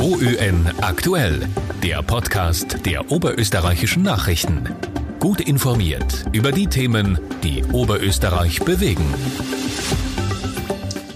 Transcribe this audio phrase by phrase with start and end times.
[0.00, 1.40] OÖN aktuell,
[1.82, 4.62] der Podcast der oberösterreichischen Nachrichten.
[5.18, 9.12] Gut informiert über die Themen, die Oberösterreich bewegen.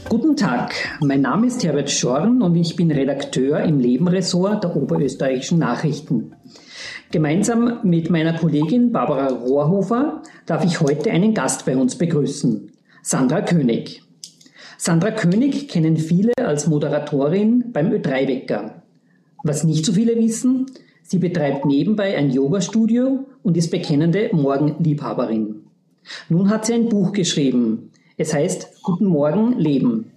[0.08, 5.60] Guten Tag, mein Name ist Herbert Schorn und ich bin Redakteur im Lebenressort der oberösterreichischen
[5.60, 6.34] Nachrichten.
[7.12, 13.42] Gemeinsam mit meiner Kollegin Barbara Rohrhofer darf ich heute einen Gast bei uns begrüßen, Sandra
[13.42, 14.01] König.
[14.84, 18.82] Sandra König kennen viele als Moderatorin beim Ö3-Wecker.
[19.44, 20.66] Was nicht so viele wissen,
[21.04, 25.66] sie betreibt nebenbei ein Yoga-Studio und ist bekennende Morgenliebhaberin.
[26.28, 27.92] Nun hat sie ein Buch geschrieben.
[28.16, 30.10] Es heißt Guten Morgen Leben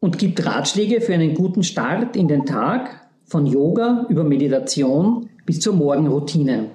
[0.00, 5.60] und gibt Ratschläge für einen guten Start in den Tag von Yoga über Meditation bis
[5.60, 6.70] zur Morgenroutine.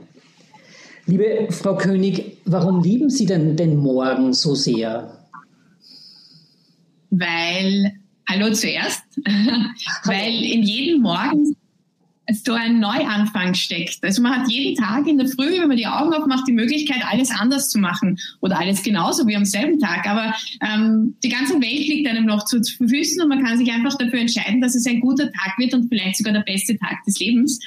[1.08, 5.19] Liebe Frau König, warum lieben Sie denn den Morgen so sehr?
[7.10, 7.94] Weil,
[8.28, 9.04] hallo zuerst,
[10.06, 11.56] weil in jedem Morgen
[12.32, 14.04] so ein Neuanfang steckt.
[14.04, 17.04] Also man hat jeden Tag in der Früh, wenn man die Augen aufmacht, die Möglichkeit,
[17.10, 20.08] alles anders zu machen oder alles genauso wie am selben Tag.
[20.08, 23.98] Aber ähm, die ganze Welt liegt einem noch zu Füßen und man kann sich einfach
[23.98, 27.20] dafür entscheiden, dass es ein guter Tag wird und vielleicht sogar der beste Tag des
[27.20, 27.60] Lebens.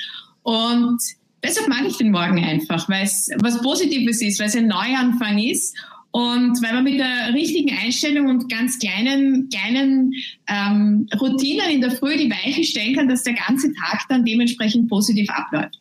[0.42, 1.00] Und
[1.42, 5.38] deshalb mag ich den Morgen einfach, weil es was Positives ist, weil es ein Neuanfang
[5.38, 5.77] ist
[6.12, 10.12] und weil man mit der richtigen Einstellung und ganz kleinen, kleinen
[10.46, 14.91] ähm, Routinen in der Früh die Weiche stellen kann, dass der ganze Tag dann dementsprechend
[14.91, 15.80] positiv abläuft.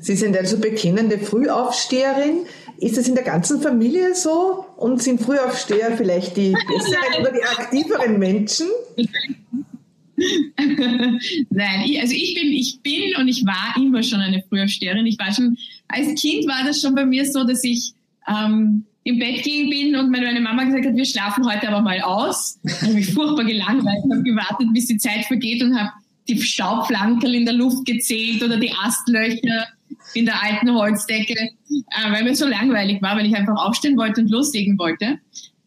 [0.00, 2.40] Sie sind also bekennende Frühaufsteherin.
[2.76, 4.66] Ist das in der ganzen Familie so?
[4.76, 8.66] Und sind Frühaufsteher vielleicht die besseren oder die aktiveren Menschen?
[11.48, 15.06] Nein, ich, also ich bin, ich bin und ich war immer schon eine Frühaufsteherin.
[15.06, 15.56] Ich war schon,
[15.88, 17.94] als Kind war das schon bei mir so, dass ich
[18.28, 22.00] ähm, im Bett gelegen bin und meine Mama gesagt hat, wir schlafen heute aber mal
[22.00, 22.58] aus.
[22.64, 25.90] Ich habe mich furchtbar gelangweilt, habe gewartet, bis die Zeit vergeht und habe
[26.26, 29.66] die Staubflankerl in der Luft gezählt oder die Astlöcher
[30.14, 34.22] in der alten Holzdecke, äh, weil mir so langweilig war, weil ich einfach aufstehen wollte
[34.22, 35.18] und loslegen wollte.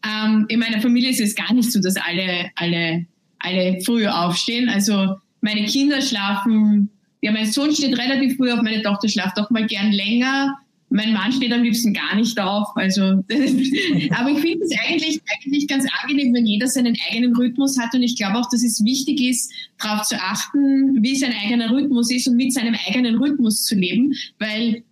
[0.04, 3.06] Ähm, in meiner Familie ist es gar nicht so, dass alle, alle,
[3.38, 4.68] alle früh aufstehen.
[4.68, 6.90] Also meine Kinder schlafen,
[7.20, 10.58] ja, mein Sohn steht relativ früh auf, meine Tochter schlaft auch mal gern länger.
[10.90, 12.68] Mein Mann steht am liebsten gar nicht auf.
[12.74, 17.94] Also, aber ich finde es eigentlich, eigentlich ganz angenehm, wenn jeder seinen eigenen Rhythmus hat.
[17.94, 22.10] Und ich glaube auch, dass es wichtig ist, darauf zu achten, wie sein eigener Rhythmus
[22.10, 24.14] ist und mit seinem eigenen Rhythmus zu leben.
[24.38, 24.82] Weil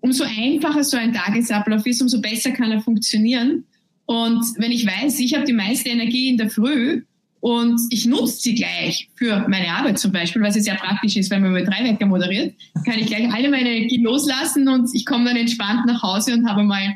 [0.00, 3.64] umso einfacher so ein Tagesablauf ist, umso besser kann er funktionieren.
[4.06, 7.02] Und wenn ich weiß, ich habe die meiste Energie in der Früh,
[7.42, 11.28] und ich nutze sie gleich für meine Arbeit zum Beispiel, was ja sehr praktisch ist,
[11.32, 12.54] wenn man mit drei Wecker moderiert.
[12.84, 16.48] Kann ich gleich alle meine Energie loslassen und ich komme dann entspannt nach Hause und
[16.48, 16.94] habe mal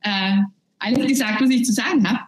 [0.00, 0.38] äh,
[0.80, 2.18] alles gesagt, was ich zu sagen habe.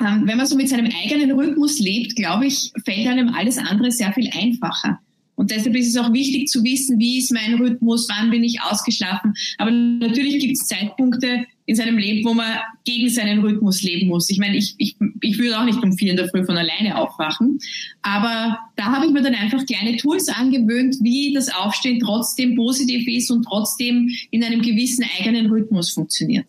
[0.00, 3.92] Ähm, wenn man so mit seinem eigenen Rhythmus lebt, glaube ich, fällt einem alles andere
[3.92, 4.98] sehr viel einfacher.
[5.42, 8.62] Und deshalb ist es auch wichtig zu wissen, wie ist mein Rhythmus, wann bin ich
[8.62, 9.34] ausgeschlafen.
[9.58, 14.30] Aber natürlich gibt es Zeitpunkte in seinem Leben, wo man gegen seinen Rhythmus leben muss.
[14.30, 16.96] Ich meine, ich, ich, ich würde auch nicht um vier in der Früh von alleine
[16.96, 17.58] aufwachen.
[18.02, 23.08] Aber da habe ich mir dann einfach kleine Tools angewöhnt, wie das Aufstehen trotzdem positiv
[23.08, 26.46] ist und trotzdem in einem gewissen eigenen Rhythmus funktioniert.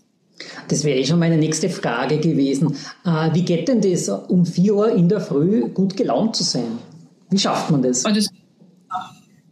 [0.67, 2.75] Das wäre schon meine nächste Frage gewesen.
[3.05, 6.77] Äh, wie geht denn das, um vier Uhr in der Früh gut gelaunt zu sein?
[7.31, 8.05] Wie schafft man das?
[8.05, 8.29] Also,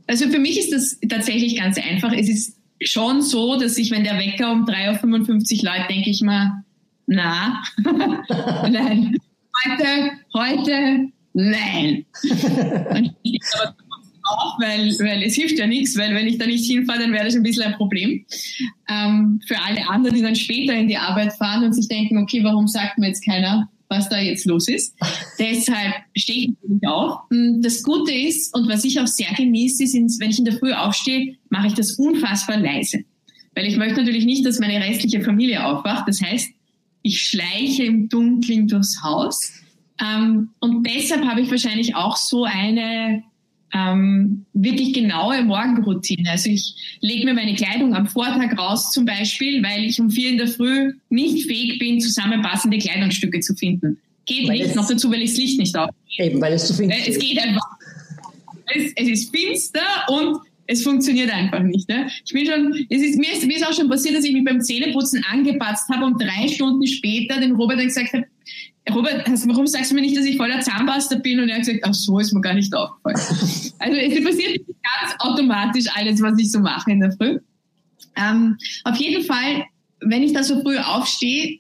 [0.08, 2.14] also für mich ist das tatsächlich ganz einfach.
[2.14, 6.22] Es ist schon so, dass ich, wenn der Wecker um 3.55 Uhr läutet, denke ich
[6.22, 6.64] mal,
[7.08, 7.62] na,
[8.70, 9.18] nein,
[9.66, 12.06] heute, heute, nein.
[12.24, 13.76] Und ich aber
[14.24, 17.26] auf, weil, weil es hilft ja nichts, weil wenn ich da nicht hinfahre, dann wäre
[17.26, 18.26] das ein bisschen ein Problem.
[18.90, 22.44] Ähm, für alle anderen, die dann später in die Arbeit fahren und sich denken, okay,
[22.44, 24.96] warum sagt mir jetzt keiner, was da jetzt los ist.
[25.40, 27.20] Deshalb stehe ich natürlich auf.
[27.30, 30.58] Hm, das Gute ist, und was ich auch sehr genieße, ist, wenn ich in der
[30.58, 33.04] Früh aufstehe, mache ich das unfassbar leise.
[33.54, 36.08] Weil ich möchte natürlich nicht, dass meine restliche Familie aufwacht.
[36.08, 36.50] Das heißt,
[37.04, 39.52] ich schleiche im Dunkeln durchs Haus.
[40.00, 43.24] Ähm, und deshalb habe ich wahrscheinlich auch so eine
[43.74, 46.30] ähm, wirklich genaue Morgenroutine.
[46.30, 50.30] Also ich lege mir meine Kleidung am Vortag raus zum Beispiel, weil ich um vier
[50.30, 53.98] in der Früh nicht fähig bin, zusammenpassende Kleidungsstücke zu finden.
[54.26, 55.90] Geht weil nicht, noch dazu, weil ich das Licht nicht auf.
[56.18, 57.08] Eben, weil es zu finster ist.
[57.08, 57.66] Es geht einfach.
[58.74, 60.38] Es, es, ist finster und
[60.68, 61.90] es funktioniert einfach nicht.
[61.90, 62.08] Ne?
[62.26, 64.46] Ich bin schon, es ist, mir, ist, mir ist auch schon passiert, dass ich mich
[64.46, 68.26] beim Zähneputzen angepatzt habe und drei Stunden später den Robert dann gesagt habe,
[68.90, 71.40] Robert, warum sagst du mir nicht, dass ich voller Zahnpasta bin?
[71.40, 73.16] Und er hat gesagt, ach so, ist mir gar nicht aufgefallen.
[73.80, 77.40] also es passiert ganz automatisch alles, was ich so mache in der Früh.
[78.16, 79.66] Ähm, auf jeden Fall,
[80.02, 81.60] wenn ich da so früh aufstehe,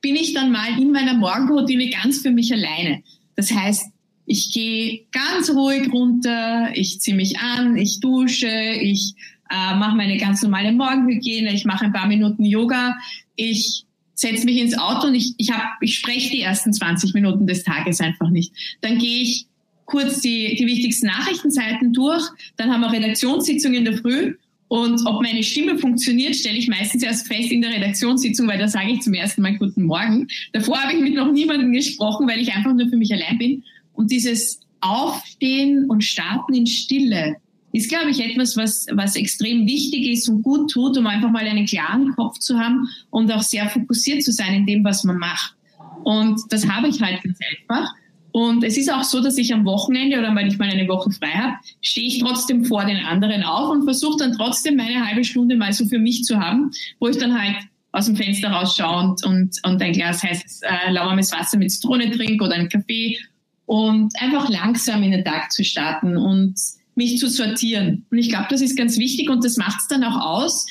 [0.00, 3.02] bin ich dann mal in meiner Morgenroutine ganz für mich alleine.
[3.34, 3.90] Das heißt,
[4.24, 9.14] Ich gehe ganz ruhig runter, ich ziehe mich an, ich dusche, ich
[9.50, 12.94] äh, mache meine ganz normale Morgenhygiene, ich mache ein paar Minuten Yoga,
[13.34, 17.46] ich setze mich ins Auto und ich, ich, hab, ich spreche die ersten 20 Minuten
[17.46, 18.52] des Tages einfach nicht.
[18.80, 19.46] Dann gehe ich
[19.84, 22.22] kurz die, die wichtigsten Nachrichtenseiten durch,
[22.56, 24.34] dann haben wir Redaktionssitzung in der Früh
[24.72, 28.68] und ob meine Stimme funktioniert, stelle ich meistens erst fest in der Redaktionssitzung, weil da
[28.68, 30.28] sage ich zum ersten Mal Guten Morgen.
[30.54, 33.64] Davor habe ich mit noch niemandem gesprochen, weil ich einfach nur für mich allein bin.
[33.92, 37.36] Und dieses Aufstehen und Starten in Stille
[37.72, 41.46] ist, glaube ich, etwas, was, was extrem wichtig ist und gut tut, um einfach mal
[41.46, 45.16] einen klaren Kopf zu haben und auch sehr fokussiert zu sein in dem, was man
[45.16, 45.54] macht.
[46.04, 47.94] Und das habe ich halt ganz einfach.
[48.32, 51.10] Und es ist auch so, dass ich am Wochenende oder wenn ich mal eine Woche
[51.10, 55.22] frei habe, stehe ich trotzdem vor den anderen auf und versuche dann trotzdem meine halbe
[55.22, 57.56] Stunde mal so für mich zu haben, wo ich dann halt
[57.92, 62.10] aus dem Fenster rausschaue und, und, und ein Glas heißes äh, lauwarmes Wasser mit Zitrone
[62.10, 63.18] trinke oder einen Kaffee
[63.66, 66.54] und einfach langsam in den Tag zu starten und
[66.94, 68.04] mich zu sortieren.
[68.10, 70.66] Und ich glaube, das ist ganz wichtig und das macht es dann auch aus,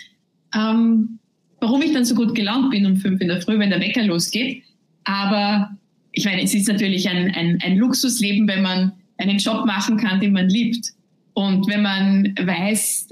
[0.55, 1.19] ähm,
[1.59, 4.03] warum ich dann so gut gelaunt bin um fünf in der Früh, wenn der Wecker
[4.03, 4.63] losgeht.
[5.03, 5.71] Aber
[6.11, 10.19] ich meine, es ist natürlich ein, ein, ein Luxusleben, wenn man einen Job machen kann,
[10.19, 10.87] den man liebt.
[11.33, 13.09] Und wenn man weiß,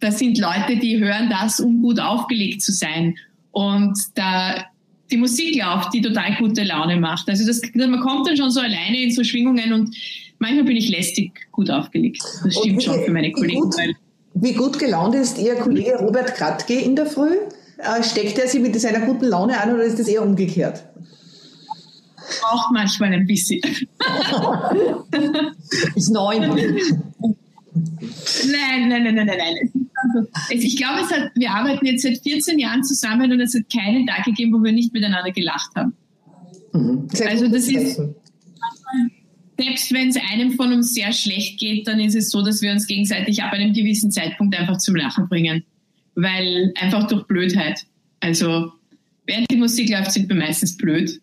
[0.00, 3.16] das sind Leute, die hören das, um gut aufgelegt zu sein.
[3.52, 4.66] Und da
[5.10, 7.28] die Musik läuft, die total gute Laune macht.
[7.28, 9.96] Also das, man kommt dann schon so alleine in so Schwingungen und
[10.38, 12.22] manchmal bin ich lästig gut aufgelegt.
[12.44, 13.60] Das stimmt wie, schon für meine Kollegen.
[13.60, 13.76] Gut,
[14.34, 17.36] wie gut gelaunt ist Ihr Kollege Robert Kratke in der Früh?
[17.78, 20.84] Äh, steckt er Sie mit seiner guten Laune an oder ist das eher umgekehrt?
[22.40, 23.60] braucht manchmal ein bisschen.
[25.94, 26.38] ist neu.
[26.38, 26.54] Nein,
[28.88, 29.36] nein, nein, nein, nein.
[29.38, 29.70] nein.
[30.50, 34.06] Ich glaube, es hat, wir arbeiten jetzt seit 14 Jahren zusammen und es hat keinen
[34.06, 35.94] Tag gegeben, wo wir nicht miteinander gelacht haben.
[36.72, 37.08] Mhm.
[37.26, 38.00] Also das ist,
[39.58, 42.72] selbst wenn es einem von uns sehr schlecht geht, dann ist es so, dass wir
[42.72, 45.64] uns gegenseitig ab einem gewissen Zeitpunkt einfach zum Lachen bringen.
[46.14, 47.84] Weil einfach durch Blödheit.
[48.20, 48.72] Also
[49.26, 51.20] während die Musik läuft, sind wir meistens blöd.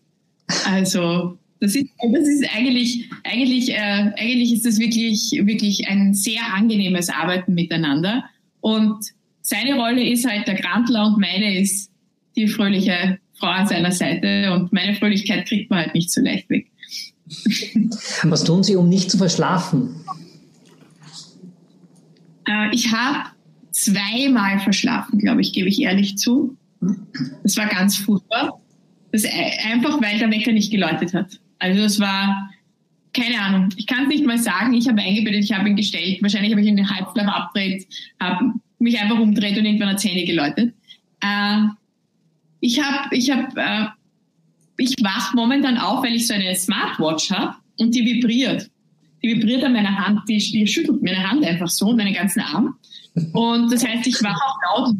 [0.66, 6.52] Also das ist, das ist eigentlich, eigentlich, äh, eigentlich ist das wirklich, wirklich ein sehr
[6.52, 8.24] angenehmes Arbeiten miteinander.
[8.60, 9.04] Und
[9.40, 11.90] seine Rolle ist halt der Grantler und meine ist
[12.36, 14.52] die fröhliche Frau an seiner Seite.
[14.52, 16.66] Und meine Fröhlichkeit kriegt man halt nicht so leicht weg.
[18.24, 20.04] Was tun Sie, um nicht zu verschlafen?
[22.46, 23.30] Äh, ich habe
[23.70, 26.56] zweimal verschlafen, glaube ich, gebe ich ehrlich zu.
[27.42, 28.60] Das war ganz furchtbar.
[29.12, 29.30] Das äh,
[29.72, 31.38] einfach, weil der Wecker nicht geläutet hat.
[31.58, 32.50] Also das war,
[33.12, 34.74] keine Ahnung, ich kann es nicht mal sagen.
[34.74, 36.22] Ich habe eingebildet, ich habe ihn gestellt.
[36.22, 37.86] Wahrscheinlich habe ich ihn den Halbschlaf abgedreht,
[38.20, 40.74] habe mich einfach umgedreht und irgendwann hat Zähne geläutet.
[41.20, 41.62] Äh,
[42.60, 43.86] ich habe, ich habe, äh,
[44.76, 48.70] ich wach momentan auf, weil ich so eine Smartwatch habe und die vibriert.
[49.22, 52.40] Die vibriert an meiner Hand, die, die schüttelt meine Hand einfach so und meinen ganzen
[52.40, 52.76] Arm.
[53.32, 54.96] Und das heißt, ich wache auch laut.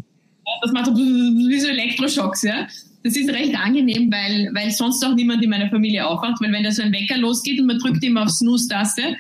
[0.62, 2.66] Das macht so wie so Elektroschocks, ja
[3.04, 6.64] das ist recht angenehm, weil, weil sonst auch niemand in meiner Familie aufwacht, weil wenn
[6.64, 9.16] da so ein Wecker losgeht und man drückt immer auf Snooze-Taste,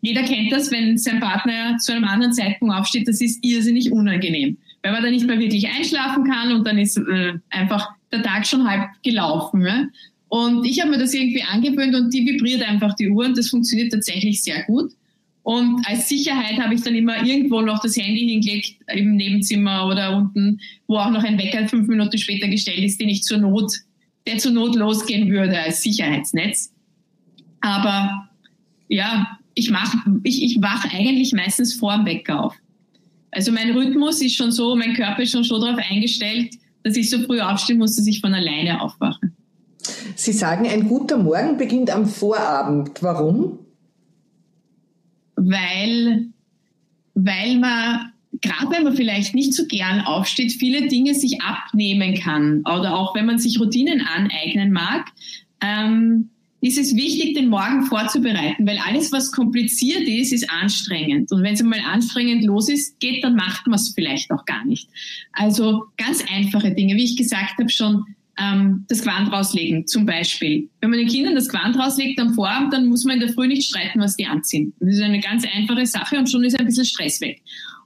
[0.00, 4.58] jeder kennt das, wenn sein Partner zu einem anderen Zeitpunkt aufsteht, das ist irrsinnig unangenehm,
[4.82, 8.46] weil man da nicht mehr wirklich einschlafen kann und dann ist äh, einfach der Tag
[8.46, 9.64] schon halb gelaufen.
[9.64, 9.86] Ja?
[10.28, 13.48] Und ich habe mir das irgendwie angewöhnt und die vibriert einfach die Uhr und das
[13.48, 14.92] funktioniert tatsächlich sehr gut.
[15.42, 20.16] Und als Sicherheit habe ich dann immer irgendwo noch das Handy hingelegt im Nebenzimmer oder
[20.16, 23.72] unten, wo auch noch ein Wecker fünf Minuten später gestellt ist, den ich zur Not,
[24.26, 26.72] der zur Not losgehen würde als Sicherheitsnetz.
[27.60, 28.28] Aber
[28.88, 32.56] ja, ich mach, ich, ich wach eigentlich meistens vor dem Wecker auf.
[33.32, 37.10] Also mein Rhythmus ist schon so, mein Körper ist schon so darauf eingestellt, dass ich
[37.10, 39.30] so früh aufstehen muss, dass ich von alleine aufwache.
[40.14, 43.02] Sie sagen, ein guter Morgen beginnt am Vorabend.
[43.02, 43.58] Warum?
[45.40, 46.26] weil,
[47.14, 52.60] weil man, gerade wenn man vielleicht nicht so gern aufsteht, viele Dinge sich abnehmen kann.
[52.60, 55.06] Oder auch wenn man sich Routinen aneignen mag,
[55.62, 61.32] ähm, ist es wichtig, den Morgen vorzubereiten, weil alles, was kompliziert ist, ist anstrengend.
[61.32, 64.64] Und wenn es einmal anstrengend los ist, geht, dann macht man es vielleicht auch gar
[64.66, 64.88] nicht.
[65.32, 68.04] Also ganz einfache Dinge, wie ich gesagt habe schon,
[68.38, 70.68] ähm, das Quant rauslegen, zum Beispiel.
[70.80, 73.46] Wenn man den Kindern das Quant rauslegt am Vorabend, dann muss man in der Früh
[73.46, 74.72] nicht streiten, was die anziehen.
[74.80, 77.42] Das ist eine ganz einfache Sache und schon ist ein bisschen Stress weg.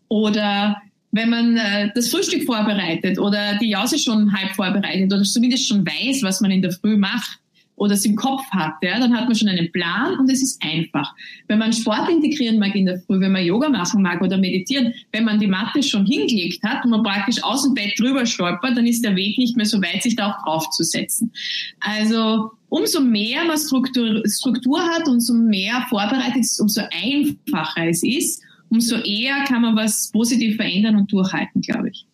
[0.08, 0.80] Oder
[1.12, 5.86] wenn man äh, das Frühstück vorbereitet oder die Jause schon halb vorbereitet oder zumindest schon
[5.86, 7.38] weiß, was man in der Früh macht,
[7.76, 10.62] oder es im Kopf hat, ja, dann hat man schon einen Plan und es ist
[10.62, 11.14] einfach.
[11.48, 14.94] Wenn man Sport integrieren mag in der Früh, wenn man Yoga machen mag oder meditieren,
[15.12, 18.76] wenn man die Matte schon hingelegt hat und man praktisch aus dem Bett drüber stolpert,
[18.76, 21.32] dann ist der Weg nicht mehr so weit, sich da auch draufzusetzen.
[21.80, 28.42] Also, umso mehr man Struktur, Struktur hat, umso mehr vorbereitet ist, umso einfacher es ist,
[28.68, 32.06] umso eher kann man was positiv verändern und durchhalten, glaube ich.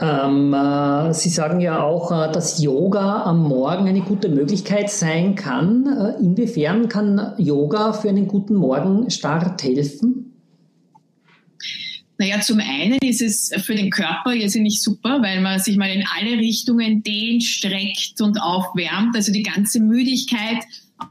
[0.00, 5.36] Ähm, äh, Sie sagen ja auch, äh, dass Yoga am Morgen eine gute Möglichkeit sein
[5.36, 5.86] kann.
[5.86, 10.32] Äh, inwiefern kann Yoga für einen guten Morgenstart helfen?
[12.18, 16.04] Naja, zum einen ist es für den Körper nicht super, weil man sich mal in
[16.16, 19.16] alle Richtungen dehnt, streckt und aufwärmt.
[19.16, 20.64] Also die ganze Müdigkeit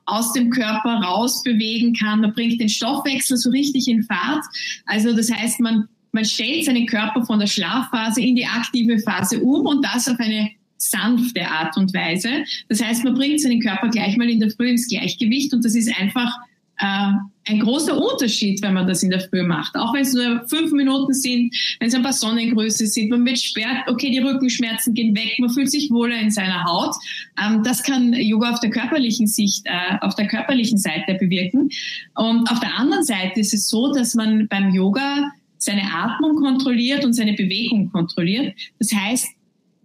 [0.06, 2.22] aus dem Körper rausbewegen kann.
[2.22, 4.46] Man bringt den Stoffwechsel so richtig in Fahrt.
[4.86, 9.42] Also das heißt, man, man stellt seinen Körper von der Schlafphase in die aktive Phase
[9.42, 12.44] um und das auf eine sanfte Art und Weise.
[12.70, 15.76] Das heißt, man bringt seinen Körper gleich mal in der Früh ins Gleichgewicht und das
[15.76, 16.32] ist einfach
[16.80, 17.12] äh,
[17.46, 19.76] ein großer Unterschied, wenn man das in der Früh macht.
[19.76, 23.40] Auch wenn es nur fünf Minuten sind, wenn es ein paar Sonnengröße sind, man wird
[23.40, 26.96] sperrt, okay, die Rückenschmerzen gehen weg, man fühlt sich wohler in seiner Haut.
[27.44, 31.70] Ähm, das kann Yoga auf der körperlichen Sicht, äh, auf der körperlichen Seite bewirken.
[32.16, 35.32] Und auf der anderen Seite ist es so, dass man beim Yoga
[35.64, 38.54] seine Atmung kontrolliert und seine Bewegung kontrolliert.
[38.80, 39.28] Das heißt,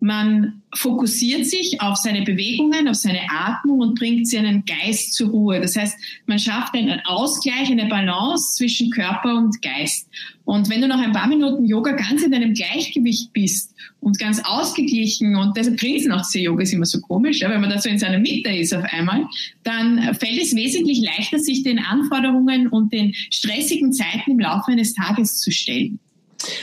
[0.01, 5.61] man fokussiert sich auf seine Bewegungen, auf seine Atmung und bringt seinen Geist zur Ruhe.
[5.61, 10.09] Das heißt, man schafft einen Ausgleich, eine Balance zwischen Körper und Geist.
[10.45, 14.41] Und wenn du nach ein paar Minuten Yoga ganz in deinem Gleichgewicht bist und ganz
[14.45, 17.79] ausgeglichen und deshalb grinsen auch diese Yoga ist immer so komisch, ja, wenn man da
[17.79, 19.27] so in seiner Mitte ist auf einmal,
[19.65, 24.95] dann fällt es wesentlich leichter, sich den Anforderungen und den stressigen Zeiten im Laufe eines
[24.95, 25.99] Tages zu stellen.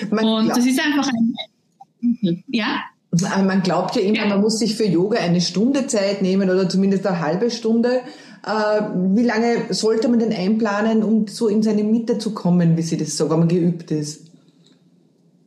[0.10, 2.82] Man und das ist einfach ein, ja?
[3.22, 7.06] Man glaubt ja immer, man muss sich für Yoga eine Stunde Zeit nehmen oder zumindest
[7.06, 8.02] eine halbe Stunde.
[8.46, 8.82] Äh,
[9.16, 12.98] wie lange sollte man denn einplanen, um so in seine Mitte zu kommen, wie Sie
[12.98, 14.32] das sagen, wenn man geübt ist?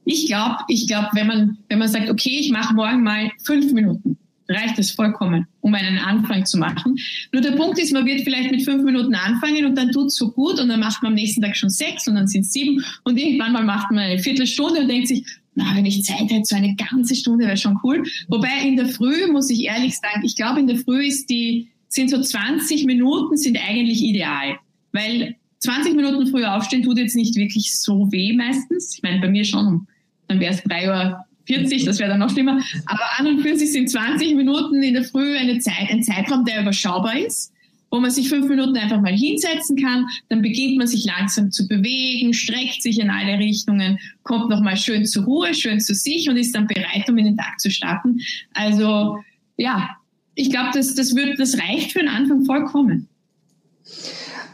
[0.05, 3.73] Ich glaube, ich glaube, wenn man, wenn man sagt, okay, ich mache morgen mal fünf
[3.73, 4.17] Minuten,
[4.49, 6.97] reicht es vollkommen, um einen Anfang zu machen.
[7.33, 10.17] Nur der Punkt ist, man wird vielleicht mit fünf Minuten anfangen und dann tut es
[10.17, 12.53] so gut und dann macht man am nächsten Tag schon sechs und dann sind es
[12.53, 15.25] sieben und irgendwann mal macht man eine Viertelstunde und denkt sich,
[15.59, 18.05] na, wenn ich Zeit hätte, so eine ganze Stunde wäre schon cool.
[18.29, 21.69] Wobei in der Früh, muss ich ehrlich sagen, ich glaube, in der Früh ist die,
[21.89, 24.57] sind so 20 Minuten sind eigentlich ideal.
[24.93, 28.95] Weil 20 Minuten früher aufstehen tut jetzt nicht wirklich so weh meistens.
[28.95, 29.89] Ich meine, bei mir schon,
[30.29, 32.61] dann wäre es 3 Uhr 40, das wäre dann noch schlimmer.
[32.87, 36.45] Aber an und für sich sind 20 Minuten in der Früh eine Zeit, ein Zeitraum,
[36.45, 37.53] der überschaubar ist
[37.91, 41.67] wo man sich fünf Minuten einfach mal hinsetzen kann, dann beginnt man sich langsam zu
[41.67, 46.37] bewegen, streckt sich in alle Richtungen, kommt nochmal schön zur Ruhe, schön zu sich und
[46.37, 48.21] ist dann bereit, um in den Tag zu starten.
[48.53, 49.19] Also
[49.57, 49.97] ja,
[50.35, 53.09] ich glaube, das, das, das reicht für den Anfang vollkommen.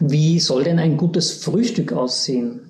[0.01, 2.61] Wie soll denn ein gutes Frühstück aussehen?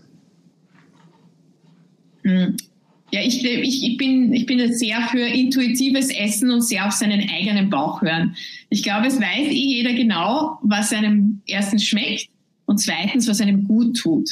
[3.14, 7.70] Ja, ich, ich, bin, ich bin sehr für intuitives Essen und sehr auf seinen eigenen
[7.70, 8.34] Bauch hören.
[8.70, 12.28] Ich glaube, es weiß eh jeder genau, was einem erstens schmeckt
[12.66, 14.28] und zweitens, was einem gut tut.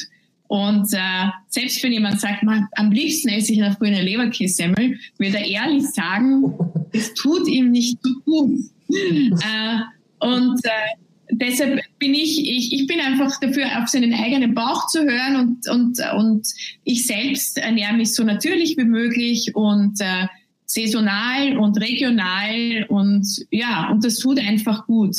[0.49, 5.45] Und äh, selbst wenn jemand sagt, man, am liebsten esse ich eine Leberkässemmel, würde er
[5.45, 6.53] ehrlich sagen,
[6.91, 8.59] es tut ihm nicht so gut.
[8.89, 9.79] äh,
[10.19, 11.02] und äh,
[11.41, 15.69] deshalb bin ich, ich, ich bin einfach dafür, auf seinen eigenen Bauch zu hören und,
[15.69, 16.47] und, und
[16.83, 20.27] ich selbst ernähre mich so natürlich wie möglich und äh,
[20.65, 25.15] saisonal und regional und ja, und das tut einfach gut.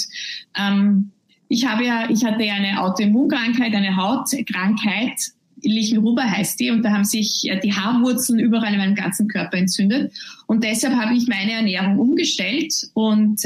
[0.59, 1.11] Ähm,
[1.49, 6.90] ich habe ja, ich hatte ja eine Autoimmunkrankheit, eine Hautkrankheit, Lichenhuber heißt die, und da
[6.90, 10.12] haben sich äh, die Haarwurzeln überall in meinem ganzen Körper entzündet.
[10.47, 13.40] Und deshalb habe ich meine Ernährung umgestellt und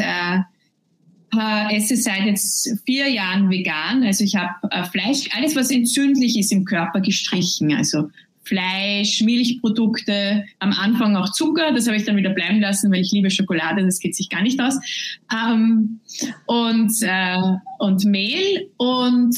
[1.37, 4.03] äh, esse seit jetzt vier Jahren vegan.
[4.03, 7.75] Also ich habe äh, Fleisch, alles was entzündlich ist im Körper gestrichen.
[7.75, 8.11] Also
[8.49, 13.13] Fleisch, Milchprodukte, am Anfang auch Zucker, das habe ich dann wieder bleiben lassen, weil ich
[13.13, 14.79] liebe Schokolade, das geht sich gar nicht aus.
[15.31, 16.01] Ähm,
[16.47, 17.37] und, äh,
[17.79, 19.37] und Mehl und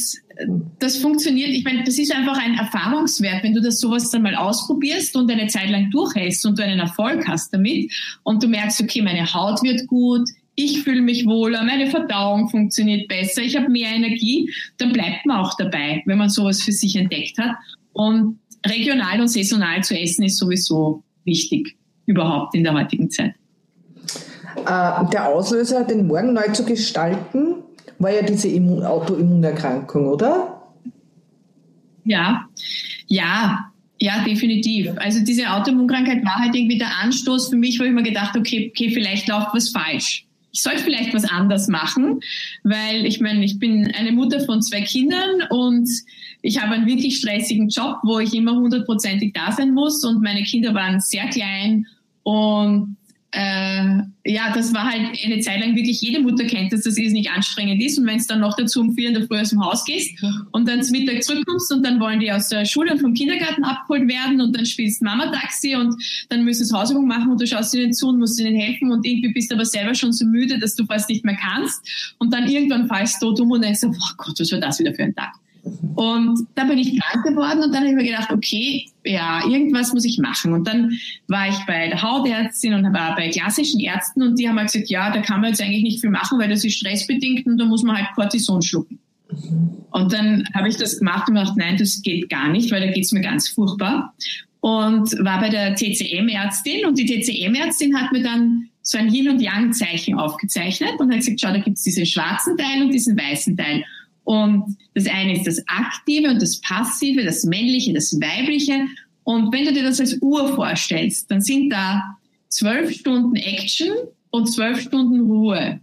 [0.79, 4.35] das funktioniert, ich meine, das ist einfach ein Erfahrungswert, wenn du das sowas dann mal
[4.35, 7.93] ausprobierst und eine Zeit lang durchhältst und du einen Erfolg hast damit
[8.23, 13.09] und du merkst, okay, meine Haut wird gut, ich fühle mich wohler, meine Verdauung funktioniert
[13.09, 16.97] besser, ich habe mehr Energie, dann bleibt man auch dabei, wenn man sowas für sich
[16.97, 17.57] entdeckt hat.
[17.93, 21.77] Und regional und saisonal zu essen ist sowieso wichtig,
[22.07, 23.35] überhaupt in der heutigen Zeit.
[24.57, 27.57] Äh, der Auslöser, den Morgen neu zu gestalten,
[27.99, 30.63] war ja diese Immun Autoimmunerkrankung, oder?
[32.05, 32.47] Ja,
[33.07, 34.93] ja, ja, definitiv.
[34.97, 38.73] Also diese Autoimmunkrankheit war halt irgendwie der Anstoß für mich, wo ich mir gedacht okay,
[38.75, 42.21] okay, vielleicht läuft was falsch ich sollte vielleicht was anders machen,
[42.63, 45.89] weil ich meine, ich bin eine Mutter von zwei Kindern und
[46.43, 50.43] ich habe einen wirklich stressigen Job, wo ich immer hundertprozentig da sein muss und meine
[50.43, 51.87] Kinder waren sehr klein
[52.23, 52.97] und
[53.33, 57.13] äh, ja, das war halt eine Zeit lang wirklich, jede Mutter kennt das, dass es
[57.13, 57.99] nicht anstrengend ist.
[57.99, 60.23] Und wenn es dann noch dazu um vier in der Früh aus dem Haus gehst
[60.51, 63.63] und dann zum Mittag zurückkommst und dann wollen die aus der Schule und vom Kindergarten
[63.63, 65.95] abgeholt werden und dann spielst Mama-Taxi und
[66.29, 69.07] dann müssen sie Hausübung machen und du schaust ihnen zu und musst ihnen helfen und
[69.07, 72.15] irgendwie bist du aber selber schon so müde, dass du fast nicht mehr kannst.
[72.19, 75.05] Und dann irgendwann fallst du um und denkst, oh Gott, was war das wieder für
[75.05, 75.33] ein Tag?
[75.95, 79.93] Und da bin ich krank geworden und dann habe ich mir gedacht, okay, ja, irgendwas
[79.93, 80.53] muss ich machen.
[80.53, 80.93] Und dann
[81.29, 84.89] war ich bei der Hautärztin und war bei klassischen Ärzten und die haben halt gesagt,
[84.89, 87.65] ja, da kann man jetzt eigentlich nicht viel machen, weil das ist stressbedingt und da
[87.65, 88.99] muss man halt Cortison schlucken.
[89.91, 92.93] Und dann habe ich das gemacht und gedacht, nein, das geht gar nicht, weil da
[92.93, 94.15] geht es mir ganz furchtbar.
[94.61, 99.41] Und war bei der TCM-Ärztin und die TCM-Ärztin hat mir dann so ein Yin- und
[99.41, 103.57] Yang-Zeichen aufgezeichnet und hat gesagt, schau, da gibt es diesen schwarzen Teil und diesen weißen
[103.57, 103.85] Teil.
[104.25, 108.87] Und das eine ist das Aktive und das Passive, das Männliche, das Weibliche.
[109.25, 112.03] Und wenn du dir das als Uhr vorstellst, dann sind da
[112.49, 113.91] zwölf Stunden Action
[114.31, 115.81] und zwölf Stunden Ruhe.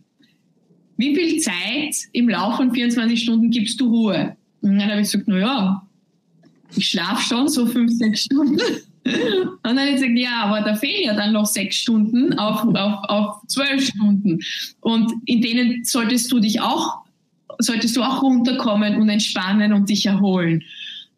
[0.97, 4.35] Wie viel Zeit im Laufe von 24 Stunden gibst du Ruhe?
[4.61, 5.87] Und dann habe ich gesagt, na ja,
[6.75, 8.59] ich schlafe schon so fünf, sechs Stunden.
[9.07, 12.63] Und dann habe ich gesagt, ja, aber da fehlen ja dann noch sechs Stunden auf,
[12.75, 14.39] auf, auf zwölf Stunden.
[14.81, 17.06] Und in denen solltest du dich auch
[17.59, 20.63] solltest du auch runterkommen und entspannen und dich erholen.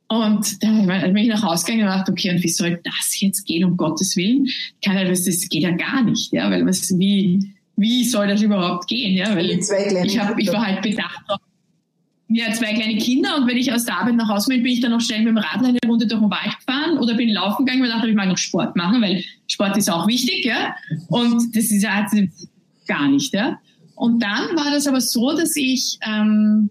[0.07, 0.69] Und da
[1.05, 3.77] bin ich nach Hause gegangen und dachte, okay, und wie soll das jetzt gehen, um
[3.77, 4.47] Gottes Willen?
[4.83, 8.41] Kann ja, das, das geht ja gar nicht, ja, weil was, wie, wie soll das
[8.41, 11.39] überhaupt gehen, ja, weil ich, hab, ich war halt bedacht auf,
[12.27, 14.81] ja, zwei kleine Kinder und wenn ich aus der Arbeit nach Hause bin, bin ich
[14.81, 17.65] dann noch schnell mit dem Radl eine Runde durch den Wald gefahren oder bin laufen
[17.65, 20.75] gegangen und dachte, ich mag noch Sport machen, weil Sport ist auch wichtig, ja,
[21.07, 22.05] und das ist ja
[22.87, 23.59] gar nicht, ja.
[23.99, 26.69] Und dann war das aber so, dass ich, ähm,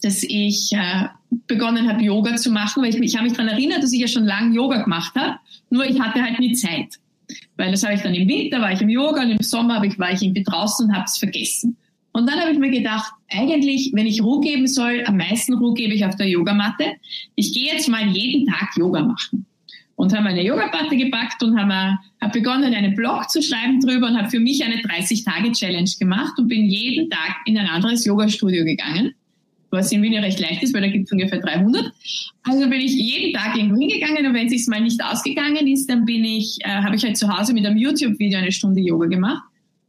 [0.00, 1.08] dass ich äh,
[1.48, 4.06] begonnen habe, Yoga zu machen, weil ich, ich habe mich daran erinnert, dass ich ja
[4.06, 7.00] schon lange Yoga gemacht habe, nur ich hatte halt nie Zeit.
[7.56, 9.88] Weil das habe ich dann im Winter, war ich im Yoga und im Sommer habe
[9.88, 11.76] ich, war ich irgendwie draußen und habe es vergessen.
[12.12, 15.74] Und dann habe ich mir gedacht, eigentlich, wenn ich Ruhe geben soll, am meisten Ruhe
[15.74, 16.92] gebe ich auf der Yogamatte.
[17.34, 19.46] Ich gehe jetzt mal jeden Tag Yoga machen
[20.00, 24.16] und haben eine Yoga-Platte gepackt und haben hab begonnen, einen Blog zu schreiben drüber und
[24.16, 29.12] habe für mich eine 30-Tage-Challenge gemacht und bin jeden Tag in ein anderes Yoga-Studio gegangen,
[29.70, 31.92] was in Wien ja recht leicht ist, weil da gibt es ungefähr 300.
[32.44, 35.86] Also bin ich jeden Tag irgendwo hingegangen und wenn es sich mal nicht ausgegangen ist,
[35.90, 39.06] dann bin ich, äh, habe ich halt zu Hause mit einem YouTube-Video eine Stunde Yoga
[39.06, 39.42] gemacht.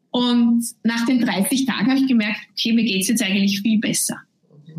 [0.10, 4.18] Und nach den 30 Tagen habe ich gemerkt, okay, mir geht's jetzt eigentlich viel besser.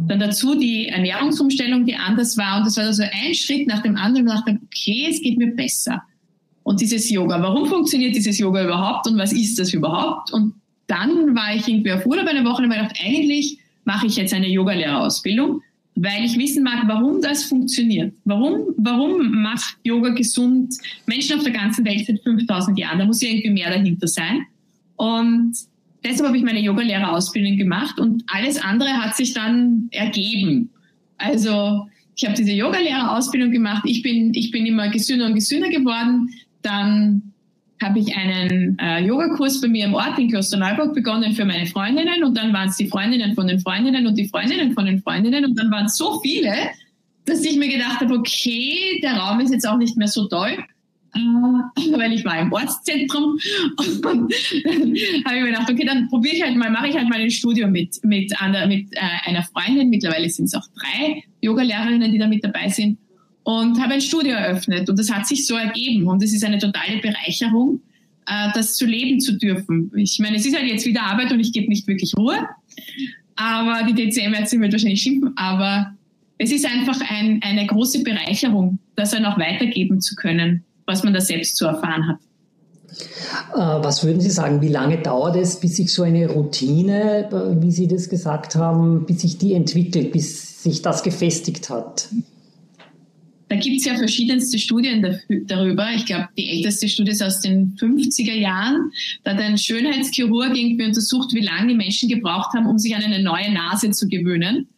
[0.09, 2.59] Dann dazu die Ernährungsumstellung, die anders war.
[2.59, 4.27] Und das war so ein Schritt nach dem anderen.
[4.27, 6.03] Ich dachte, okay, es geht mir besser.
[6.63, 10.33] Und dieses Yoga, warum funktioniert dieses Yoga überhaupt und was ist das überhaupt?
[10.33, 10.55] Und
[10.87, 14.33] dann war ich irgendwie auf Urlaub eine Woche und habe gedacht, eigentlich mache ich jetzt
[14.33, 15.61] eine Yogalehrerausbildung,
[15.97, 18.15] weil ich wissen mag, warum das funktioniert.
[18.25, 20.75] Warum, warum macht Yoga gesund
[21.07, 22.99] Menschen auf der ganzen Welt seit 5000 Jahren?
[22.99, 24.47] Da muss ja irgendwie mehr dahinter sein.
[24.97, 25.55] Und
[26.05, 30.71] deshalb habe ich meine Yogalehrerausbildung gemacht und alles andere hat sich dann ergeben.
[31.19, 31.87] Also
[32.17, 33.83] ich habe diese Yogalehrerausbildung gemacht.
[33.87, 36.31] Ich bin, ich bin immer gesünder und gesünder geworden.
[36.63, 37.33] Dann
[37.83, 42.23] habe ich einen äh, Yogakurs bei mir im Ort in Klosterneuburg begonnen für meine Freundinnen
[42.23, 45.45] und dann waren es die Freundinnen von den Freundinnen und die Freundinnen von den Freundinnen
[45.45, 46.53] und dann waren es so viele,
[47.25, 50.57] dass ich mir gedacht habe, okay, der Raum ist jetzt auch nicht mehr so toll.
[51.15, 51.19] Äh,
[51.99, 53.39] weil ich war im Ortszentrum
[53.77, 54.29] und dann
[55.25, 57.31] habe ich mir gedacht, okay, dann probiere ich halt mal, mache ich halt mal ein
[57.31, 62.19] Studio mit, mit, einer, mit äh, einer Freundin, mittlerweile sind es auch drei Yoga-Lehrerinnen, die
[62.19, 62.99] da mit dabei sind.
[63.45, 64.89] Und habe ein Studio eröffnet.
[64.89, 66.07] Und das hat sich so ergeben.
[66.07, 67.81] Und es ist eine totale Bereicherung,
[68.27, 69.91] äh, das zu leben zu dürfen.
[69.97, 72.39] Ich meine, es ist halt jetzt wieder Arbeit und ich gebe nicht wirklich Ruhe,
[73.35, 75.95] aber die DCM-Ärztin wird wahrscheinlich schimpfen, aber
[76.39, 81.15] es ist einfach ein, eine große Bereicherung, das dann auch weitergeben zu können was man
[81.15, 82.19] da selbst zu erfahren hat.
[83.55, 87.63] Äh, was würden Sie sagen, wie lange dauert es, bis sich so eine Routine, äh,
[87.63, 92.09] wie Sie das gesagt haben, bis sich die entwickelt, bis sich das gefestigt hat?
[93.49, 95.91] Da gibt es ja verschiedenste Studien darüber.
[95.95, 98.91] Ich glaube, die älteste Studie ist aus den 50er Jahren.
[99.25, 103.03] Da hat ein Schönheitschirurg irgendwie untersucht, wie lange die Menschen gebraucht haben, um sich an
[103.03, 104.69] eine neue Nase zu gewöhnen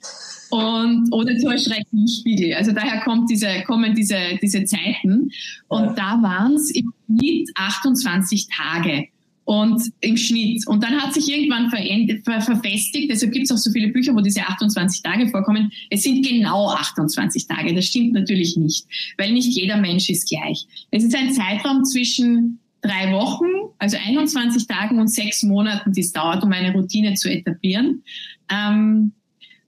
[0.54, 2.54] und oder zu erschrecken Spiegel.
[2.54, 5.30] Also daher kommt diese, kommen diese, diese Zeiten.
[5.66, 5.94] Und ja.
[5.94, 9.08] da waren es im Schnitt 28 Tage.
[9.46, 10.66] Und im Schnitt.
[10.68, 14.20] Und dann hat sich irgendwann ver verfestigt, deshalb gibt es auch so viele Bücher, wo
[14.20, 15.70] diese 28 Tage vorkommen.
[15.90, 17.74] Es sind genau 28 Tage.
[17.74, 18.86] Das stimmt natürlich nicht,
[19.18, 20.64] weil nicht jeder Mensch ist gleich.
[20.92, 26.12] Es ist ein Zeitraum zwischen drei Wochen, also 21 Tagen und sechs Monaten, die es
[26.12, 28.02] dauert, um eine Routine zu etablieren.
[28.48, 29.12] Ähm,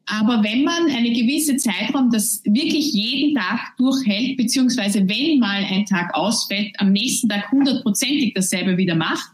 [0.08, 5.84] Aber wenn man eine gewisse Zeitraum das wirklich jeden Tag durchhält, beziehungsweise wenn mal ein
[5.84, 9.28] Tag ausfällt, am nächsten Tag hundertprozentig dasselbe wieder macht,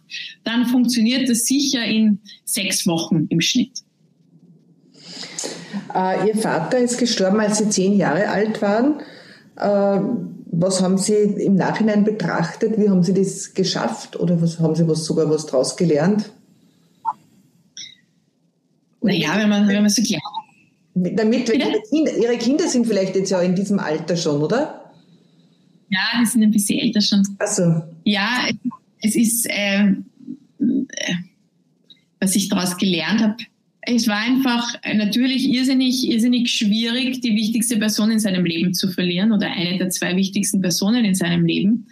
[0.45, 3.83] dann funktioniert das sicher in sechs Wochen im Schnitt.
[5.95, 9.01] Äh, Ihr Vater ist gestorben, als Sie zehn Jahre alt waren.
[9.57, 10.01] Äh,
[10.55, 12.79] was haben Sie im Nachhinein betrachtet?
[12.79, 14.19] Wie haben Sie das geschafft?
[14.19, 16.33] Oder was, haben Sie was, sogar was daraus gelernt?
[19.03, 20.41] Naja, wenn man, wenn man so glaubt,
[20.94, 24.92] damit, Ihre Kinder, Ihre Kinder sind vielleicht jetzt ja in diesem Alter schon, oder?
[25.88, 27.22] Ja, die sind ein bisschen älter schon.
[27.38, 27.83] Also.
[28.05, 28.48] Ja,
[29.00, 29.92] es ist, äh,
[30.61, 31.14] äh,
[32.20, 33.37] was ich daraus gelernt habe,
[33.85, 39.33] es war einfach natürlich irrsinnig, irrsinnig schwierig, die wichtigste Person in seinem Leben zu verlieren
[39.33, 41.88] oder eine der zwei wichtigsten Personen in seinem Leben.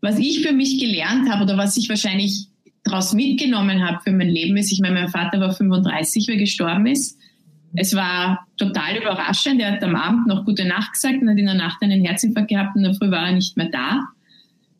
[0.00, 2.48] Was ich für mich gelernt habe oder was ich wahrscheinlich
[2.82, 6.38] daraus mitgenommen habe für mein Leben ist, ich meine, mein Vater war 35, wie er
[6.38, 7.16] gestorben ist.
[7.74, 9.60] Es war total überraschend.
[9.60, 12.48] Er hat am Abend noch gute Nacht gesagt und hat in der Nacht einen Herzinfarkt
[12.48, 14.00] gehabt und in der Früh war er nicht mehr da.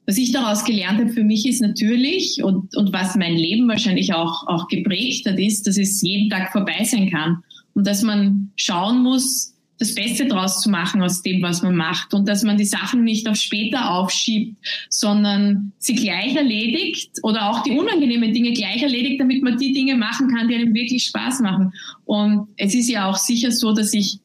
[0.07, 4.13] Was ich daraus gelernt habe für mich ist natürlich und, und was mein Leben wahrscheinlich
[4.13, 8.51] auch, auch geprägt hat, ist, dass es jeden Tag vorbei sein kann und dass man
[8.57, 9.50] schauen muss,
[9.81, 13.03] das Beste draus zu machen aus dem, was man macht und dass man die Sachen
[13.03, 14.57] nicht auf später aufschiebt,
[14.91, 19.97] sondern sie gleich erledigt oder auch die unangenehmen Dinge gleich erledigt, damit man die Dinge
[19.97, 21.73] machen kann, die einem wirklich Spaß machen.
[22.05, 24.19] Und es ist ja auch sicher so, dass ich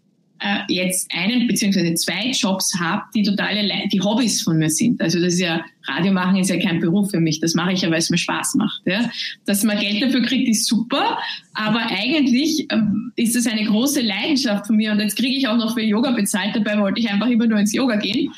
[0.67, 5.01] jetzt einen beziehungsweise zwei Jobs habe, die totale die Hobbys von mir sind.
[5.01, 7.39] Also das ist ja Radio machen ist ja kein Beruf für mich.
[7.39, 8.81] Das mache ich ja, weil es mir Spaß macht.
[8.85, 9.09] Ja.
[9.45, 11.19] Dass man Geld dafür kriegt, ist super,
[11.53, 15.57] aber eigentlich ähm, ist es eine große Leidenschaft von mir und jetzt kriege ich auch
[15.57, 16.55] noch für Yoga bezahlt.
[16.55, 18.31] Dabei wollte ich einfach immer nur ins Yoga gehen.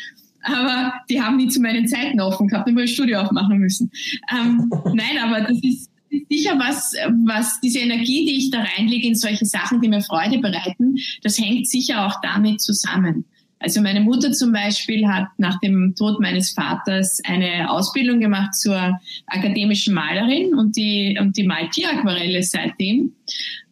[0.44, 3.92] Aber die haben nie zu meinen Zeiten offen gehabt, immer ein Studio aufmachen müssen.
[4.32, 5.90] Ähm, nein, aber das ist
[6.30, 6.94] sicher was,
[7.26, 11.38] was diese Energie, die ich da reinlege in solche Sachen, die mir Freude bereiten, das
[11.38, 13.26] hängt sicher auch damit zusammen.
[13.60, 19.00] Also meine Mutter zum Beispiel hat nach dem Tod meines Vaters eine Ausbildung gemacht zur
[19.26, 23.14] akademischen Malerin und die, und die malt Tieraquarelle seitdem.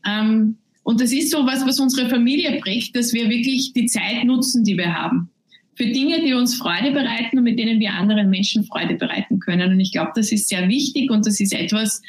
[0.07, 4.23] Ähm, und das ist so was, was unsere Familie prägt, dass wir wirklich die Zeit
[4.23, 5.29] nutzen, die wir haben
[5.75, 9.71] für Dinge, die uns Freude bereiten und mit denen wir anderen Menschen Freude bereiten können.
[9.71, 12.01] Und ich glaube, das ist sehr wichtig und das ist etwas,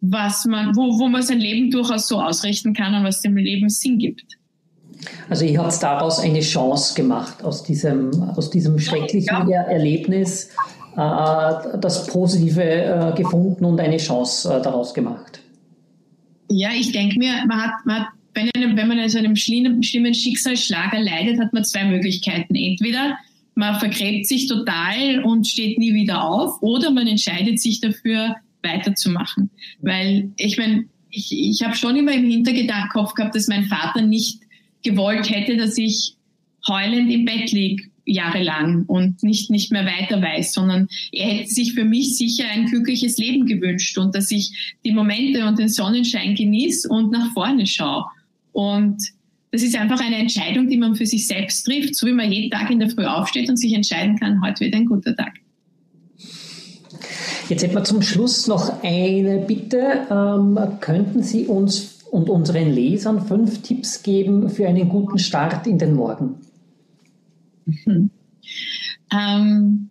[0.00, 3.68] was man, wo, wo man sein Leben durchaus so ausrichten kann und was dem Leben
[3.68, 4.38] Sinn gibt.
[5.28, 9.62] Also ihr habt daraus eine Chance gemacht, aus diesem, aus diesem schrecklichen ja.
[9.62, 10.50] Erlebnis
[10.96, 15.40] äh, das Positive äh, gefunden und eine Chance äh, daraus gemacht.
[16.48, 20.14] Ja, ich denke mir, man hat, man hat wenn, wenn man also einem schlimmen, schlimmen
[20.14, 22.54] Schicksalsschlag erleidet, hat man zwei Möglichkeiten.
[22.54, 23.18] Entweder
[23.54, 29.50] man vergräbt sich total und steht nie wieder auf oder man entscheidet sich dafür, weiterzumachen.
[29.80, 34.40] Weil ich meine, ich, ich habe schon immer im Hinterkopf gehabt, dass mein Vater nicht
[34.82, 36.14] gewollt hätte, dass ich
[36.68, 41.72] heulend im Bett liege jahrelang und nicht, nicht mehr weiter weiß, sondern er hätte sich
[41.72, 46.34] für mich sicher ein glückliches Leben gewünscht und dass ich die Momente und den Sonnenschein
[46.34, 48.06] genieße und nach vorne schaue.
[48.52, 49.02] Und
[49.50, 52.50] das ist einfach eine Entscheidung, die man für sich selbst trifft, so wie man jeden
[52.50, 55.34] Tag in der Früh aufsteht und sich entscheiden kann, heute wird ein guter Tag.
[57.48, 60.06] Jetzt hätten wir zum Schluss noch eine Bitte.
[60.10, 65.78] Ähm, könnten Sie uns und unseren Lesern fünf Tipps geben für einen guten Start in
[65.78, 66.36] den Morgen?
[67.64, 68.10] Mhm.
[69.12, 69.90] Ähm,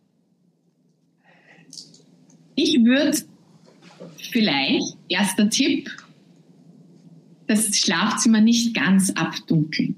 [2.55, 3.17] ich würde
[4.31, 5.89] vielleicht, erster Tipp,
[7.51, 9.95] das Schlafzimmer nicht ganz abdunkeln.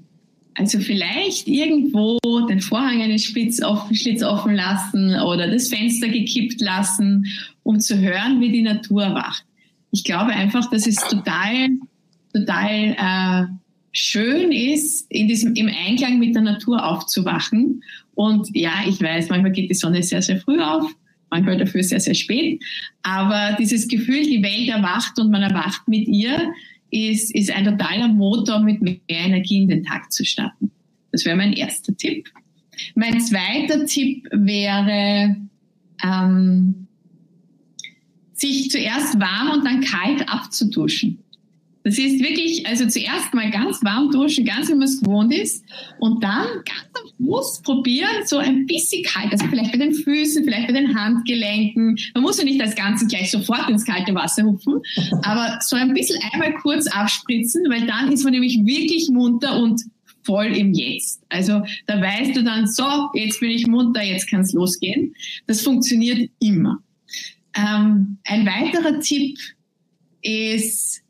[0.56, 6.60] Also vielleicht irgendwo den Vorhang einen Schlitz offen, Schlitz offen lassen oder das Fenster gekippt
[6.60, 7.26] lassen,
[7.62, 9.44] um zu hören, wie die Natur wacht.
[9.90, 11.70] Ich glaube einfach, dass es total,
[12.32, 13.46] total äh,
[13.90, 17.82] schön ist, in diesem, im Einklang mit der Natur aufzuwachen.
[18.14, 20.84] Und ja, ich weiß, manchmal geht die Sonne sehr, sehr früh auf,
[21.30, 22.62] manchmal dafür sehr, sehr spät.
[23.02, 26.52] Aber dieses Gefühl, die Welt erwacht und man erwacht mit ihr,
[26.94, 30.70] ist, ist ein totaler Motor, mit mehr Energie in den Tag zu starten.
[31.10, 32.28] Das wäre mein erster Tipp.
[32.94, 35.36] Mein zweiter Tipp wäre,
[36.02, 36.86] ähm,
[38.32, 41.23] sich zuerst warm und dann kalt abzuduschen.
[41.84, 45.62] Das ist wirklich, also zuerst mal ganz warm duschen, ganz wie man es gewohnt ist.
[45.98, 49.30] Und dann ganz am Fuß probieren, so ein bisschen kalt.
[49.30, 51.98] Also vielleicht bei den Füßen, vielleicht bei den Handgelenken.
[52.14, 54.80] Man muss ja nicht das Ganze gleich sofort ins kalte Wasser hupfen.
[55.24, 59.82] Aber so ein bisschen einmal kurz abspritzen, weil dann ist man nämlich wirklich munter und
[60.22, 61.22] voll im Jetzt.
[61.28, 65.14] Also da weißt du dann, so, jetzt bin ich munter, jetzt kann es losgehen.
[65.46, 66.78] Das funktioniert immer.
[67.54, 69.38] Ähm, ein weiterer Tipp
[70.22, 71.03] ist,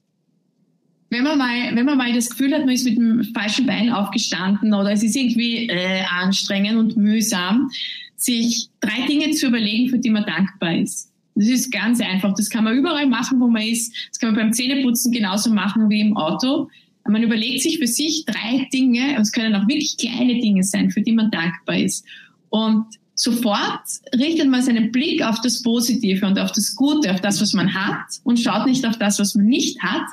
[1.15, 3.91] wenn man mal, wenn man mal das Gefühl hat, man ist mit dem falschen Bein
[3.91, 7.71] aufgestanden oder es ist irgendwie äh, anstrengend und mühsam,
[8.17, 11.13] sich drei Dinge zu überlegen, für die man dankbar ist.
[11.37, 12.35] Das ist ganz einfach.
[12.35, 13.95] Das kann man überall machen, wo man ist.
[14.11, 16.69] Das kann man beim Zähneputzen genauso machen wie im Auto.
[17.07, 21.03] Man überlegt sich für sich drei Dinge, es können auch wirklich kleine Dinge sein, für
[21.03, 22.05] die man dankbar ist.
[22.49, 23.83] Und sofort
[24.17, 27.75] richtet man seinen Blick auf das Positive und auf das Gute, auf das, was man
[27.75, 30.07] hat und schaut nicht auf das, was man nicht hat.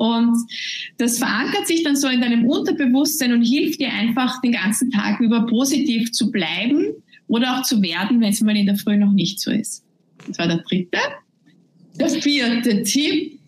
[0.00, 0.50] Und
[0.96, 5.20] das verankert sich dann so in deinem Unterbewusstsein und hilft dir einfach den ganzen Tag
[5.20, 6.86] über positiv zu bleiben
[7.26, 9.84] oder auch zu werden, wenn es mal in der Früh noch nicht so ist.
[10.26, 10.96] Das war der dritte.
[11.98, 13.38] Der vierte Tipp,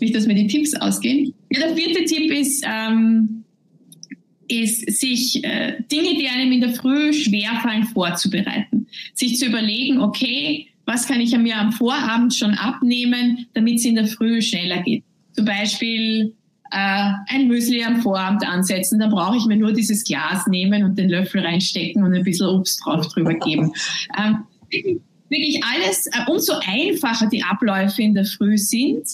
[0.00, 1.32] nicht, dass mir die Tipps ausgehen.
[1.52, 3.44] Ja, der vierte Tipp ist, ähm,
[4.48, 8.88] ist sich äh, Dinge, die einem in der Früh schwerfallen, vorzubereiten.
[9.14, 13.94] Sich zu überlegen, okay, was kann ich mir am Vorabend schon abnehmen, damit es in
[13.94, 15.04] der Früh schneller geht.
[15.32, 16.34] Zum Beispiel
[16.70, 20.98] äh, ein Müsli am Vorabend ansetzen, dann brauche ich mir nur dieses Glas nehmen und
[20.98, 23.72] den Löffel reinstecken und ein bisschen Obst drauf drüber geben.
[24.18, 24.44] Ähm,
[25.32, 29.06] wirklich alles, äh, umso einfacher die Abläufe in der Früh sind,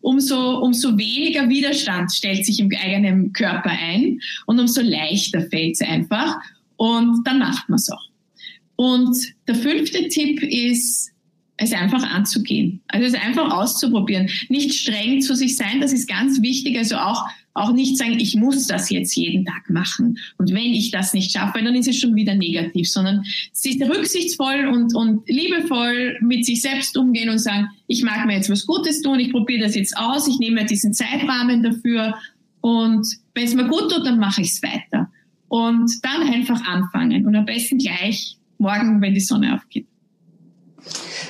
[0.00, 5.80] umso, umso weniger Widerstand stellt sich im eigenen Körper ein und umso leichter fällt es
[5.80, 6.36] einfach
[6.76, 8.08] und dann macht man es auch.
[8.76, 11.10] Und der fünfte Tipp ist,
[11.56, 12.80] es einfach anzugehen.
[12.88, 14.28] Also es einfach auszuprobieren.
[14.48, 16.76] Nicht streng zu sich sein, das ist ganz wichtig.
[16.78, 20.18] Also auch, auch nicht sagen, ich muss das jetzt jeden Tag machen.
[20.38, 24.66] Und wenn ich das nicht schaffe, dann ist es schon wieder negativ, sondern sich rücksichtsvoll
[24.66, 29.02] und, und liebevoll mit sich selbst umgehen und sagen, ich mag mir jetzt was Gutes
[29.02, 32.14] tun, ich probiere das jetzt aus, ich nehme diesen Zeitrahmen dafür
[32.62, 35.10] und wenn es mir gut tut, dann mache ich es weiter.
[35.48, 39.86] Und dann einfach anfangen und am besten gleich morgen, wenn die Sonne aufgeht.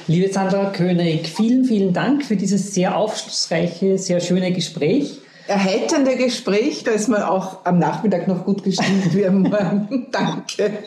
[0.08, 5.18] Liebe Sandra König, vielen, vielen Dank für dieses sehr aufschlussreiche, sehr schöne Gespräch.
[5.46, 10.06] Erheiternde Gespräch, da ist man auch am Nachmittag noch gut gestimmt wie am Morgen.
[10.12, 10.78] Danke.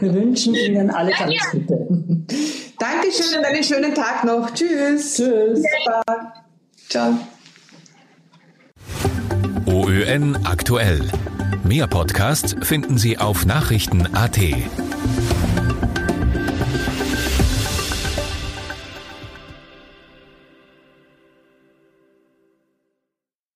[0.00, 1.88] Wir wünschen Ihnen alles, alles Gute.
[2.78, 4.52] Dankeschön und einen schönen Tag noch.
[4.52, 5.16] Tschüss.
[5.16, 5.62] Tschüss.
[5.84, 6.34] Baba.
[6.88, 7.14] Ciao.
[9.66, 11.08] OÖN aktuell.
[11.64, 14.38] Mehr Podcasts finden Sie auf Nachrichten.at.